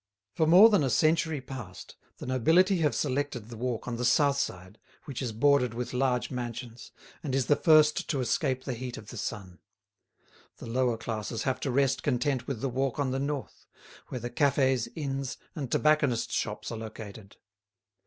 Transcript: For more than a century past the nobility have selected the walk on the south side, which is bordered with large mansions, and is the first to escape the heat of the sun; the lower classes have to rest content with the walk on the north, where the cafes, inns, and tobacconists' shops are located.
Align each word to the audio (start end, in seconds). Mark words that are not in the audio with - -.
For 0.33 0.47
more 0.47 0.69
than 0.69 0.83
a 0.83 0.89
century 0.89 1.41
past 1.41 1.95
the 2.17 2.25
nobility 2.25 2.77
have 2.77 2.95
selected 2.95 3.49
the 3.49 3.55
walk 3.55 3.87
on 3.87 3.97
the 3.97 4.03
south 4.03 4.39
side, 4.39 4.79
which 5.05 5.21
is 5.21 5.31
bordered 5.31 5.75
with 5.75 5.93
large 5.93 6.31
mansions, 6.31 6.91
and 7.21 7.35
is 7.35 7.45
the 7.45 7.55
first 7.55 8.09
to 8.09 8.19
escape 8.19 8.63
the 8.63 8.73
heat 8.73 8.97
of 8.97 9.09
the 9.09 9.17
sun; 9.17 9.59
the 10.57 10.65
lower 10.65 10.97
classes 10.97 11.43
have 11.43 11.59
to 11.59 11.69
rest 11.69 12.01
content 12.01 12.47
with 12.47 12.61
the 12.61 12.67
walk 12.67 12.97
on 12.97 13.11
the 13.11 13.19
north, 13.19 13.67
where 14.07 14.19
the 14.19 14.31
cafes, 14.31 14.87
inns, 14.95 15.37
and 15.53 15.71
tobacconists' 15.71 16.33
shops 16.33 16.71
are 16.71 16.77
located. 16.79 17.35